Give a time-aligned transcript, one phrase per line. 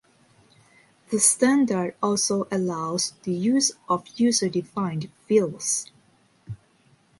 [1.11, 5.91] The standard also allows the use of user-defined fields.